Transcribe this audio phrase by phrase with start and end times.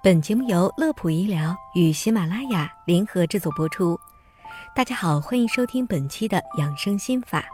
[0.00, 3.98] 本节目由乐普医疗与喜马拉雅联合制作播出。
[4.72, 7.44] 大家好，欢迎收听本期的养生心法。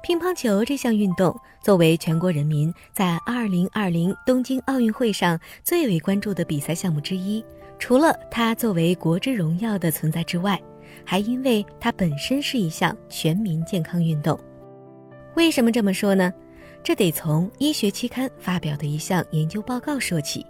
[0.00, 7.44] 乒乓球这项运动作为全国人民在2020东京奥运会上最为关注的比赛项目之一，
[7.76, 10.62] 除了它作为国之荣耀的存在之外，
[11.04, 14.38] 还因为它本身是一项全民健康运动。
[15.34, 16.32] 为什么这么说呢？
[16.84, 20.46] 这得从医学期刊发表的一项研究报告说起。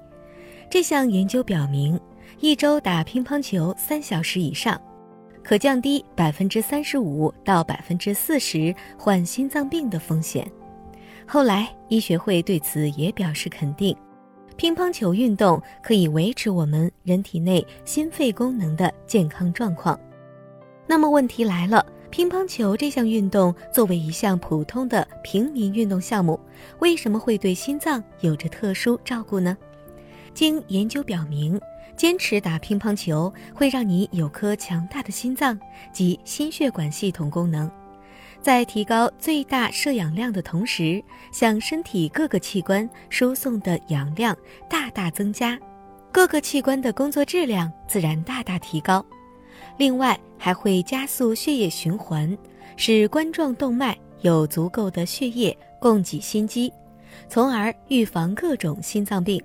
[0.70, 1.98] 这项研究表明，
[2.40, 4.78] 一周打乒乓球三小时以上，
[5.42, 10.46] 可降低百分之三十五到百分之四十患心脏病的风险。
[11.26, 13.96] 后来，医学会对此也表示肯定。
[14.56, 19.98] 乒乓球运动可以维持我们人体内心肺功能的健康状况。
[20.86, 26.38] 那么问题来了，乒乓球这项运动作为一项普通的平民运动项目，
[26.80, 29.56] 为什么会对心脏有着特殊照顾呢？
[30.34, 31.60] 经研究表明，
[31.96, 35.58] 坚持打乒乓球会让你有颗强大的心脏
[35.92, 37.70] 及心血管系统功能，
[38.40, 44.36] 在提高最大摄氧量的同时，向身体各个器官输送的氧量
[44.70, 45.58] 大大增加，
[46.12, 49.04] 各个器官的工作质量自然大大提高。
[49.76, 52.36] 另外，还会加速血液循环，
[52.76, 56.72] 使冠状动脉有足够的血液供给心肌，
[57.28, 59.42] 从而预防各种心脏病。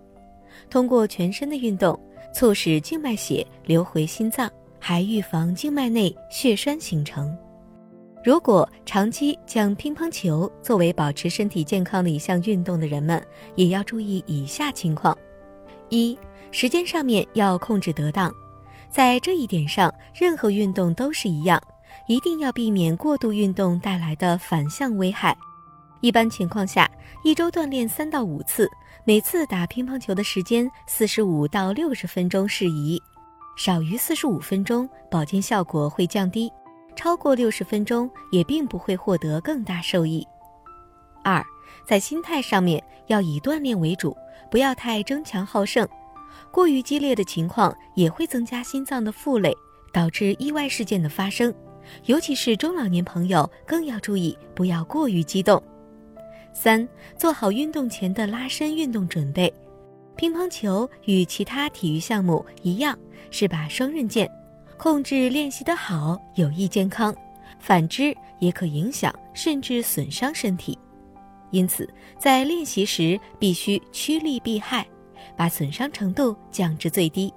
[0.70, 2.00] 通过全身的运动，
[2.34, 7.36] 促使静脉血流回心脏，还预防静脉内血栓形成。
[8.23, 13.22] 如果长期将乒乓球作为保持身体健康的一项运动的人们，
[13.56, 15.18] 也要注意以下情况：
[15.90, 16.18] 一、
[16.50, 18.34] 时间上面要控制得当，
[18.90, 21.62] 在这一点上，任何运动都是一样，
[22.08, 25.36] 一定要避免过度运动带来的反向危害。
[26.04, 26.92] 一般情况下，
[27.23, 28.70] 一周锻炼三到五次。
[29.06, 33.02] 每次打乒乓球的时间四十五到六十分钟适宜，
[33.56, 36.52] 少于四十五分钟保健效果会降低，
[36.94, 40.28] 超过六十分钟也并不会获得更大受益。
[41.24, 41.42] 二，
[41.88, 44.13] 在心态上面要以锻炼为主，
[44.52, 45.88] 不要太争强好胜，
[46.52, 49.56] 过于激烈的情况也会增加心脏的负累，
[49.94, 51.53] 导致意外事件的发生，
[52.08, 55.63] 尤其是中老年朋友更要注意，不要过于激动。
[56.53, 56.88] 三，
[57.18, 59.52] 做好运动前的拉伸运动准备。
[60.16, 62.97] 乒乓球与其他体育项目一样，
[63.31, 64.30] 是把双刃剑，
[64.78, 67.13] 控制练习的好有益健康，
[67.59, 70.78] 反之也可影响甚至损伤身体。
[71.50, 71.88] 因此，
[72.19, 74.86] 在练习时必须趋利避害，
[75.36, 77.34] 把损伤程度降至最低。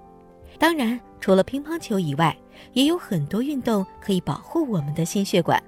[0.59, 2.37] 当然，除了乒乓球以外，
[2.75, 5.63] 也有很多运动可以保护我们的心血管。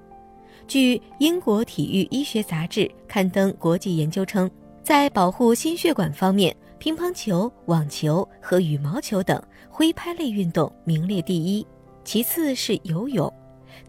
[0.69, 4.49] 据英国体育医学杂志刊登国际研究称，
[4.83, 11.67] 在保护心血管方面，乒乓球、网球和羽毛球等挥拍类运动名列第一，
[12.05, 13.33] 其次是游泳，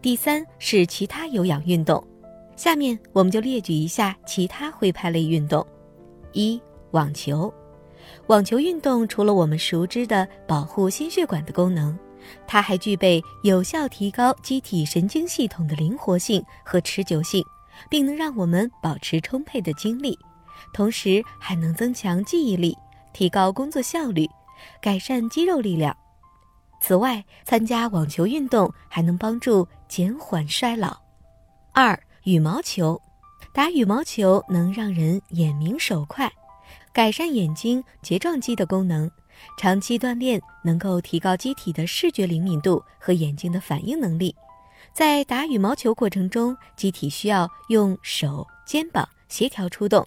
[0.00, 2.02] 第三是其他有氧运动。
[2.56, 5.64] 下面我们就列举一下其他挥拍类运动：
[6.32, 6.58] 一、
[6.92, 7.52] 网球。
[8.28, 11.96] 网球运动除了我们熟知的保护心血管的功能。
[12.46, 17.44] 它还具备有效提高机体神经系统的灵活性和持久性，
[17.88, 20.18] 并能让我们保持充沛的精力，
[20.72, 22.76] 同时还能增强记忆力，
[23.12, 24.28] 提高工作效率，
[24.80, 25.96] 改善肌肉力量。
[26.80, 30.96] 此外，参加网球运动还能帮助减缓衰老。
[31.72, 33.00] 二、羽毛球，
[33.52, 36.32] 打羽毛球能让人眼明手快，
[36.92, 39.10] 改善眼睛睫状肌的功能。
[39.56, 44.34] 长期锻炼能够提高机体的视觉灵敏度和眼睛的反应能力。
[44.92, 50.06] 在打羽毛球过程中，机体需要用手、肩膀协调出动，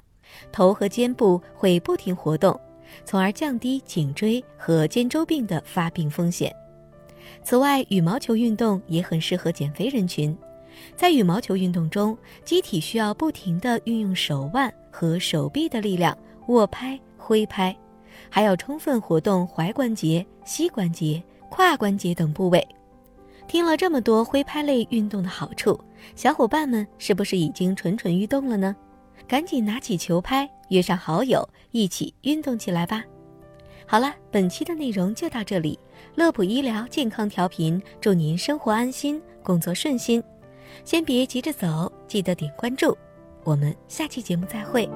[0.52, 2.60] 头和肩部会不停活动，
[3.06, 6.54] 从而降低颈椎和肩周病的发病风险。
[7.44, 10.38] 此外，羽毛球运动也很适合减肥人群。
[10.96, 16.16] 在羽毛球运动中，机体需要不停地运用手腕和手臂的力量
[16.48, 17.76] 握拍、挥拍。
[18.30, 22.66] 还要充分活动踝关节、膝关节、胯关节等部位。
[23.48, 25.80] 听了这么多挥拍类运动的好处，
[26.16, 28.76] 小伙伴们是不是已经蠢蠢欲动了呢？
[29.28, 33.04] 赶紧拿起球拍，约上好友，一起运动起来吧！
[33.86, 35.78] 好了，本期的内容就到这里。
[36.16, 40.24] 乐普医疗健康调频，祝您生活安心，工作顺心。
[40.86, 42.98] 先别急着走，记得点关注。
[43.44, 44.90] 我们下期节目再会。